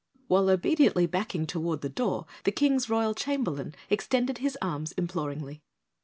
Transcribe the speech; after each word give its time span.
While 0.27 0.49
obediently 0.49 1.05
backing 1.05 1.45
toward 1.45 1.81
the 1.81 1.87
door, 1.87 2.25
the 2.43 2.51
King's 2.51 2.89
Royal 2.89 3.13
Chamberlain 3.13 3.75
extended 3.87 4.39
his 4.39 4.57
arms 4.59 4.93
imploringly. 4.93 5.61